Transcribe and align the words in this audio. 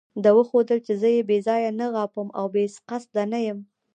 ده 0.23 0.29
وښودل 0.37 0.79
چې 0.87 0.93
زه 1.01 1.09
بې 1.29 1.37
ځایه 1.47 1.71
نه 1.79 1.87
غاپم 1.93 2.27
او 2.39 2.45
بې 2.53 2.63
قصده 2.89 3.23
نه 3.33 3.39
یم. 3.47 3.59